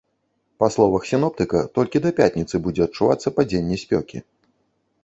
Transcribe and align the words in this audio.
Па 0.61 0.69
словах 0.75 1.05
сіноптыка, 1.09 1.61
толькі 1.79 2.01
да 2.07 2.13
пятніцы 2.21 2.55
будзе 2.65 2.81
адчувацца 2.87 3.37
падзенне 3.39 3.77
спёкі. 3.85 4.29